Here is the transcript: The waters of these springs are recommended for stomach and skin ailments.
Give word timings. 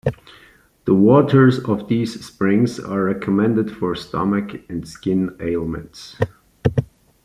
The 0.85 0.95
waters 0.95 1.59
of 1.59 1.87
these 1.87 2.25
springs 2.25 2.79
are 2.79 3.03
recommended 3.03 3.69
for 3.69 3.93
stomach 3.93 4.67
and 4.67 4.87
skin 4.87 5.35
ailments. 5.39 6.15